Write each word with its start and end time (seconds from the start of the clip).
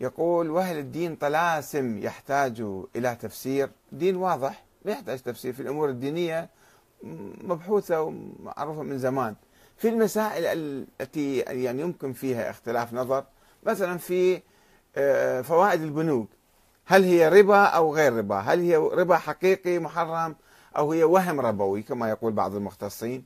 يقول 0.00 0.50
وهل 0.50 0.78
الدين 0.78 1.16
طلاسم 1.16 1.98
يحتاج 1.98 2.64
إلى 2.96 3.16
تفسير؟ 3.20 3.70
دين 3.92 4.16
واضح 4.16 4.64
ما 4.84 4.92
يحتاج 4.92 5.18
تفسير. 5.18 5.52
في 5.52 5.60
الأمور 5.60 5.88
الدينية 5.88 6.48
مبحوثة 7.42 8.02
ومعروفة 8.02 8.82
من 8.82 8.98
زمان. 8.98 9.34
في 9.76 9.88
المسائل 9.88 10.44
التي 11.00 11.38
يعني 11.38 11.82
يمكن 11.82 12.12
فيها 12.12 12.50
اختلاف 12.50 12.94
نظر 12.94 13.24
مثلا 13.62 13.98
في 13.98 14.42
آه، 14.96 15.40
فوائد 15.42 15.82
البنوك. 15.82 16.28
هل 16.86 17.04
هي 17.04 17.28
ربا 17.28 17.64
أو 17.64 17.94
غير 17.94 18.12
ربا؟ 18.12 18.36
هل 18.36 18.60
هي 18.60 18.76
ربا 18.76 19.16
حقيقي 19.16 19.78
محرم 19.78 20.36
أو 20.76 20.92
هي 20.92 21.04
وهم 21.04 21.40
ربوي 21.40 21.82
كما 21.82 22.08
يقول 22.08 22.32
بعض 22.32 22.54
المختصين؟ 22.54 23.24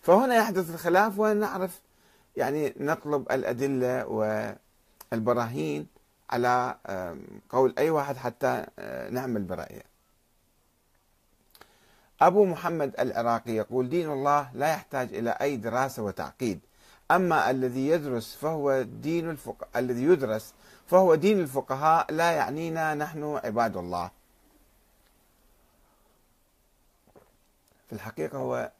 فهنا 0.00 0.36
يحدث 0.36 0.70
الخلاف 0.70 1.18
ونعرف 1.18 1.80
يعني 2.36 2.74
نطلب 2.76 3.32
الأدلة 3.32 4.06
والبراهين 5.12 5.95
على 6.30 6.76
قول 7.50 7.74
أي 7.78 7.90
واحد 7.90 8.16
حتى 8.16 8.66
آه، 8.78 9.10
نعمل 9.10 9.42
برأيه. 9.42 9.82
أبو 12.20 12.44
محمد 12.44 13.00
العراقي 13.00 13.52
يقول 13.52 13.88
دين 13.88 14.10
الله 14.10 14.50
لا 14.54 14.72
يحتاج 14.72 15.14
إلى 15.14 15.30
أي 15.30 15.56
دراسة 15.56 16.02
وتعقيد 16.02 16.60
أما 17.10 17.50
الذي 17.50 17.88
يدرس 17.88 18.34
فهو 18.34 18.82
دين 18.82 19.30
الفقهاء 19.30 19.70
الذي 19.76 20.02
يدرس 20.04 20.54
فهو 20.86 21.14
دين 21.14 21.40
الفقهاء 21.40 22.12
لا 22.12 22.32
يعنينا 22.32 22.94
نحن 22.94 23.40
عباد 23.44 23.76
الله. 23.76 24.10
في 27.86 27.92
الحقيقة 27.92 28.38
هو 28.38 28.72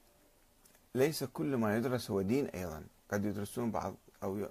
ليس 0.94 1.24
كل 1.24 1.56
ما 1.56 1.76
يدرس 1.76 2.10
هو 2.10 2.22
دين 2.22 2.46
أيضا. 2.46 2.84
قد 3.12 3.24
يدرسون 3.24 3.70
بعض 3.70 3.94
أو 4.22 4.48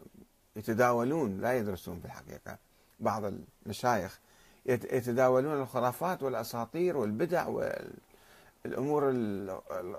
يتداولون 0.55 1.37
لا 1.41 1.57
يدرسون 1.57 1.99
في 1.99 2.05
الحقيقة. 2.05 2.57
بعض 2.99 3.23
المشايخ 3.65 4.19
يتداولون 4.65 5.61
الخرافات 5.61 6.23
والأساطير 6.23 6.97
والبدع 6.97 7.47
والأمور 7.47 9.03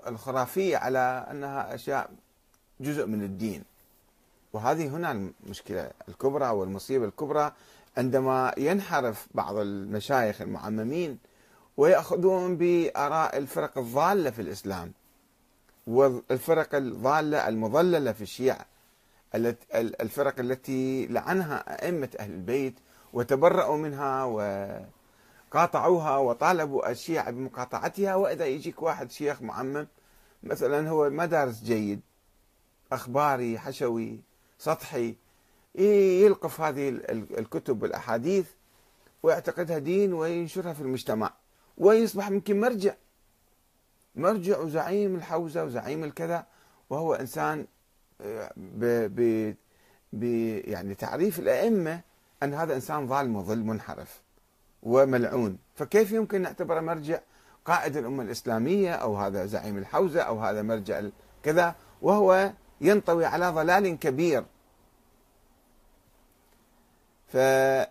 الخرافية 0.07 0.77
على 0.77 1.27
أنها 1.31 1.75
أشياء 1.75 2.09
جزء 2.79 3.05
من 3.05 3.23
الدين. 3.23 3.63
وهذه 4.53 4.87
هنا 4.87 5.11
المشكلة 5.45 5.91
الكبرى 6.09 6.49
والمصيبة 6.49 7.05
الكبرى 7.05 7.51
عندما 7.97 8.53
ينحرف 8.57 9.27
بعض 9.33 9.55
المشايخ 9.55 10.41
المعممين 10.41 11.17
ويأخذون 11.77 12.57
بآراء 12.57 13.37
الفرق 13.37 13.77
الضالة 13.77 14.29
في 14.29 14.41
الإسلام 14.41 14.91
والفرق 15.87 16.75
الضالة 16.75 17.47
المضللة 17.47 18.11
في 18.11 18.21
الشيعة 18.21 18.65
الفرق 19.75 20.39
التي 20.39 21.07
لعنها 21.07 21.85
أئمة 21.85 22.09
أهل 22.19 22.31
البيت 22.31 22.73
وتبرأوا 23.17 23.77
منها 23.77 24.23
وقاطعوها 25.49 26.17
وطالبوا 26.17 26.91
الشيعة 26.91 27.31
بمقاطعتها. 27.31 28.15
وإذا 28.15 28.45
يجيك 28.45 28.81
واحد 28.81 29.11
شيخ 29.11 29.41
معمم 29.41 29.87
مثلا 30.43 30.89
هو 30.89 31.09
ما 31.09 31.25
دارس 31.25 31.63
جيد 31.63 32.01
أخباري 32.91 33.59
حشوي 33.59 34.19
سطحي 34.57 35.15
يلقف 35.75 36.61
هذه 36.61 36.89
الكتب 37.09 37.83
والأحاديث 37.83 38.47
ويعتقدها 39.23 39.77
دين 39.77 40.13
وينشرها 40.13 40.73
في 40.73 40.81
المجتمع 40.81 41.33
ويصبح 41.77 42.27
يمكن 42.27 42.59
مرجع. 42.59 42.93
مرجع 44.15 44.59
وزعيم 44.59 45.15
الحوزة 45.15 45.63
وزعيم 45.63 46.03
الكذا 46.03 46.45
وهو 46.89 47.13
إنسان 47.13 47.65
آه، 48.21 48.53
ب 48.57 48.85
ب 50.13 50.23
يعني 50.67 50.95
تعريف 50.95 51.39
الأئمة 51.39 52.06
أن 52.43 52.53
هذا 52.53 52.75
إنسان 52.75 53.07
ظالم 53.07 53.35
وظل 53.35 53.59
منحرف 53.59 54.21
وملعون. 54.83 55.57
فكيف 55.75 56.11
يمكن 56.11 56.41
نعتبره 56.41 56.79
مرجع 56.79 57.19
قائد 57.65 57.97
الأمة 57.97 58.23
الإسلامية 58.23 58.91
أو 58.93 59.17
هذا 59.17 59.45
زعيم 59.45 59.77
الحوزة 59.77 60.21
أو 60.21 60.39
هذا 60.39 60.61
مرجع 60.61 61.01
كذا 61.43 61.75
وهو 62.01 62.51
ينطوي 62.81 63.25
على 63.25 63.49
ضلال 63.49 63.99
كبير. 63.99 64.45
فإذا 67.27 67.89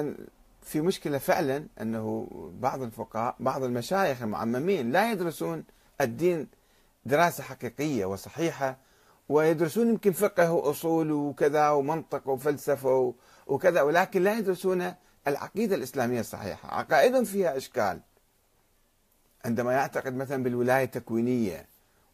آه، 0.00 0.14
في 0.62 0.80
مشكلة 0.80 1.18
فعلا 1.18 1.66
أنه 1.80 2.28
بعض 2.60 2.82
الفقهاء 2.82 3.36
بعض 3.40 3.62
المشايخ 3.62 4.22
المعممين 4.22 4.92
لا 4.92 5.12
يدرسون 5.12 5.64
الدين 6.00 6.48
دراسة 7.04 7.42
حقيقية 7.42 8.04
وصحيحة 8.04 8.76
ويدرسون 9.28 9.88
يمكن 9.88 10.12
فقه 10.12 10.52
وأصول 10.52 11.12
وكذا 11.12 11.70
ومنطق 11.70 12.28
وفلسفة 12.28 13.14
وكذا 13.46 13.82
ولكن 13.82 14.22
لا 14.22 14.38
يدرسون 14.38 14.94
العقيدة 15.26 15.76
الإسلامية 15.76 16.20
الصحيحة. 16.20 16.74
عقائدهم 16.74 17.24
فيها 17.24 17.56
إشكال. 17.56 18.00
عندما 19.44 19.72
يعتقد 19.72 20.14
مثلا 20.14 20.42
بالولاية 20.42 20.84
التكوينية 20.84 21.66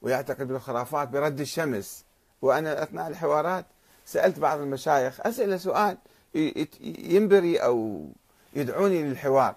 ويعتقد 0.03 0.49
بالخرافات 0.49 1.09
برد 1.09 1.41
الشمس 1.41 2.05
وأنا 2.43 2.83
أثناء 2.83 3.09
الحوارات 3.09 3.67
سألت 4.07 4.39
بعض 4.39 4.61
المشايخ 4.61 5.21
أسئلة 5.21 5.57
سؤال 5.57 5.99
ينبري 6.85 7.59
أو 7.59 8.07
يدعوني 8.55 9.03
للحوار. 9.03 9.55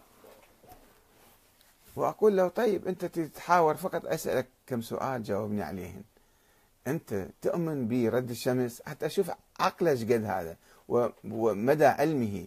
وأقول 1.95 2.37
له 2.37 2.47
طيب 2.47 2.87
أنت 2.87 3.05
تتحاور 3.05 3.75
فقط 3.75 4.05
أسألك 4.05 4.47
كم 4.67 4.81
سؤال 4.81 5.23
جاوبني 5.23 5.63
عليهن 5.63 6.03
أنت 6.87 7.27
تؤمن 7.41 7.87
برد 7.87 8.29
الشمس؟ 8.29 8.81
حتى 8.85 9.05
أشوف 9.05 9.31
عقله 9.59 9.91
قد 9.91 10.23
هذا 10.23 10.55
ومدى 11.23 11.85
علمه. 11.85 12.45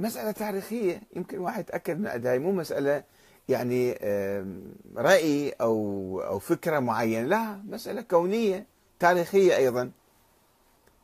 مسألة 0.00 0.30
تاريخية 0.30 1.02
يمكن 1.16 1.38
واحد 1.38 1.60
يتأكد 1.60 1.98
من 1.98 2.06
أدائي 2.06 2.38
مو 2.38 2.52
مسألة 2.52 3.04
يعني 3.48 3.92
رأي 4.96 5.50
أو 5.50 6.20
أو 6.20 6.38
فكرة 6.38 6.78
معينة 6.78 7.26
لا 7.28 7.62
مسألة 7.68 8.02
كونية 8.02 8.66
تاريخية 8.98 9.56
أيضا. 9.56 9.90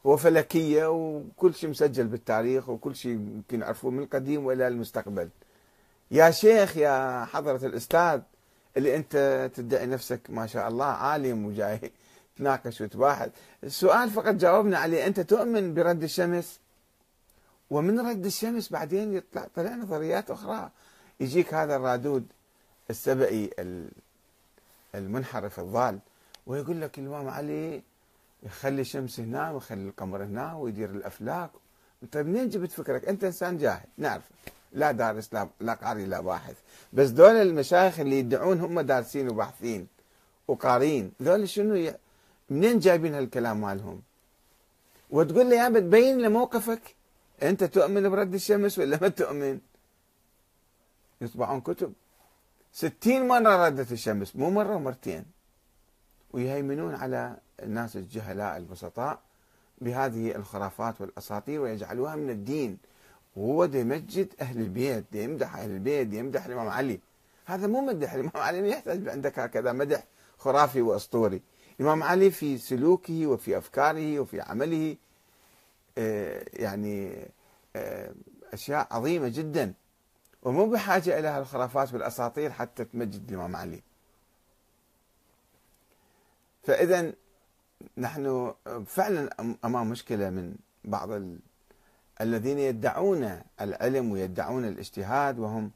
وفلكية 0.04 0.90
وكل 0.90 1.54
شيء 1.54 1.70
مسجل 1.70 2.06
بالتاريخ 2.06 2.68
وكل 2.68 2.96
شيء 2.96 3.12
يمكن 3.12 3.60
يعرفوه 3.60 3.90
من 3.90 4.02
القديم 4.02 4.46
وإلى 4.46 4.68
المستقبل. 4.68 5.28
يا 6.10 6.30
شيخ 6.30 6.76
يا 6.76 7.24
حضرة 7.24 7.66
الأستاذ 7.66 8.20
اللي 8.76 8.96
أنت 8.96 9.50
تدعي 9.54 9.86
نفسك 9.86 10.20
ما 10.28 10.46
شاء 10.46 10.68
الله 10.68 10.84
عالم 10.84 11.46
وجاي 11.46 11.92
تناقش 12.36 12.80
وتباحث. 12.80 13.30
السؤال 13.64 14.10
فقط 14.10 14.34
جاوبنا 14.34 14.78
عليه. 14.78 15.06
أنت 15.06 15.20
تؤمن 15.20 15.74
برد 15.74 16.02
الشمس؟ 16.02 16.60
ومن 17.70 18.00
رد 18.00 18.24
الشمس 18.26 18.72
بعدين 18.72 19.14
يطلع 19.14 19.46
طلع 19.54 19.74
نظريات 19.74 20.30
أخرى. 20.30 20.70
يجيك 21.20 21.54
هذا 21.54 21.76
الرادود 21.76 22.26
السبئي 22.90 23.50
المنحرف 24.94 25.60
الضال. 25.60 25.98
ويقول 26.46 26.80
لك 26.80 26.98
الإمام 26.98 27.28
علي 27.28 27.82
يخلي 28.42 28.80
الشمس 28.80 29.20
هنا 29.20 29.50
ويخلي 29.50 29.88
القمر 29.88 30.24
هنا 30.24 30.54
ويدير 30.54 30.90
الأفلاك. 30.90 31.50
طيب 32.12 32.26
منين 32.26 32.48
جبت 32.48 32.70
فكرك؟ 32.70 33.04
أنت 33.04 33.24
إنسان 33.24 33.58
جاهل. 33.58 33.86
نعرف 33.98 34.24
لا 34.74 34.92
دارس 34.92 35.34
لا 35.34 35.48
لا 35.60 35.74
قاري 35.74 36.04
لا 36.04 36.20
باحث. 36.20 36.56
بس 36.92 37.08
دول 37.08 37.34
المشايخ 37.34 38.00
اللي 38.00 38.18
يدعون 38.18 38.60
هم 38.60 38.80
دارسين 38.80 39.28
وباحثين 39.28 39.86
وقارين 40.48 41.12
دول 41.20 41.48
شنو 41.48 41.74
ي... 41.74 41.94
منين 42.50 42.78
جايبين 42.78 43.14
هالكلام 43.14 43.60
مالهم؟ 43.60 44.02
وتقول 45.10 45.46
لي 45.46 45.56
يا 45.56 45.68
بتبين 45.68 46.18
لي 46.18 46.28
موقفك؟ 46.28 46.94
أنت 47.42 47.64
تؤمن 47.64 48.08
برد 48.08 48.34
الشمس 48.34 48.78
ولا 48.78 48.98
ما 49.02 49.08
تؤمن؟ 49.08 49.58
يطبعون 51.20 51.60
كتب. 51.60 51.92
ستين 52.72 53.28
مرة 53.28 53.66
ردت 53.66 53.92
الشمس 53.92 54.36
مو 54.36 54.50
مرة 54.50 54.76
ومرتين 54.76 55.24
ويهيمنون 56.32 56.94
على 56.94 57.36
الناس 57.62 57.96
الجهلاء 57.96 58.56
البسطاء 58.56 59.18
بهذه 59.80 60.36
الخرافات 60.36 61.00
والأساطير 61.00 61.60
ويجعلوها 61.60 62.16
من 62.16 62.30
الدين. 62.30 62.78
وهو 63.36 63.66
دي 63.66 63.80
يمجد 63.80 64.34
أهل 64.40 64.60
البيت 64.60 65.04
دي 65.12 65.24
يمدح 65.24 65.56
أهل 65.56 65.70
البيت 65.70 66.06
دي 66.06 66.18
يمدح 66.18 66.46
الإمام 66.46 66.68
علي. 66.68 67.00
هذا 67.46 67.66
مو 67.66 67.80
مدح 67.80 68.12
الإمام 68.12 68.36
علي 68.36 68.62
ما 68.62 68.68
يحتاج 68.68 69.08
عندك 69.08 69.38
هكذا 69.38 69.72
مدح 69.72 70.04
خرافي 70.38 70.82
وأسطوري. 70.82 71.42
الإمام 71.80 72.02
علي 72.02 72.30
في 72.30 72.58
سلوكه 72.58 73.26
وفي 73.26 73.58
أفكاره 73.58 74.20
وفي 74.20 74.40
عمله 74.40 74.96
آه، 75.98 76.44
يعني 76.52 77.26
آه، 77.76 78.14
أشياء 78.52 78.88
عظيمة 78.90 79.28
جدا. 79.28 79.74
ومو 80.42 80.70
بحاجة 80.70 81.18
إلى 81.18 81.38
الخرافات 81.38 81.94
والاساطير 81.94 82.50
حتى 82.52 82.84
تمجد 82.84 83.30
الإمام 83.30 83.56
علي. 83.56 83.82
فاذا 86.62 87.12
نحن 87.98 88.54
فعلا 88.86 89.54
أمام 89.64 89.90
مشكلة 89.90 90.30
من 90.30 90.54
بعض. 90.84 91.10
الذين 92.20 92.58
يدعون 92.58 93.40
العلم 93.60 94.12
ويدعون 94.12 94.64
الاجتهاد 94.64 95.38
وهم 95.38 95.70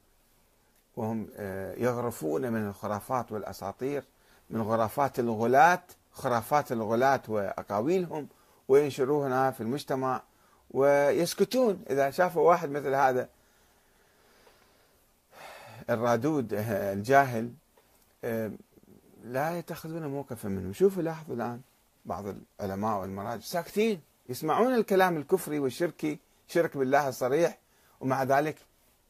وهم 0.96 1.28
آه، 1.36 1.74
يغرفون 1.74 2.52
من 2.52 2.68
الخرافات 2.68 3.32
والأساطير 3.32 4.04
من 4.50 4.62
غرفات 4.62 5.18
الغلاة 5.18 5.82
خرافات 6.12 6.72
الغلاة 6.72 7.22
وأقاويلهم 7.28 8.28
وينشروها 8.68 9.50
في 9.50 9.60
المجتمع 9.60 10.22
ويسكتون. 10.70 11.82
إذا 11.90 12.10
شافوا 12.10 12.48
واحد 12.48 12.70
مثل 12.70 12.94
هذا 12.94 13.28
الرادود 15.90 16.48
الجاهل 16.68 17.52
لا 19.24 19.58
يتخذون 19.58 20.06
موقفا 20.06 20.48
منه. 20.48 20.72
شوفوا 20.72 21.02
لاحظوا 21.02 21.34
الآن 21.34 21.60
بعض 22.04 22.24
العلماء 22.60 23.00
والمراجع 23.00 23.40
ساكتين 23.40 24.00
يسمعون 24.28 24.74
الكلام 24.74 25.16
الكفري 25.16 25.58
والشركي 25.58 26.18
شرك 26.48 26.76
بالله 26.76 27.08
الصريح 27.08 27.58
ومع 28.00 28.22
ذلك 28.22 28.56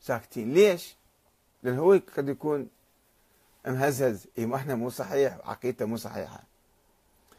ساكتين. 0.00 0.52
ليش؟ 0.54 0.96
لأن 1.62 1.78
هو 1.78 2.00
قد 2.16 2.28
يكون 2.28 2.68
مهزز 3.66 4.26
إحنا 4.54 4.74
مو 4.74 4.90
صحيح 4.90 5.38
عقيدته 5.44 5.84
مو 5.84 5.96
صحيحة. 5.96 6.47